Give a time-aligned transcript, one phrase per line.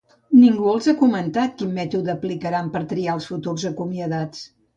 [0.43, 4.43] Ningú els ha comentat quin mètode aplicaran per triar els futurs acomiadats.